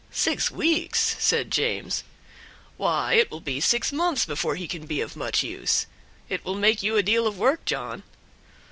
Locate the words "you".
6.81-6.97